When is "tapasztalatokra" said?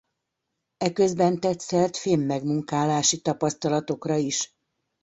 3.21-4.15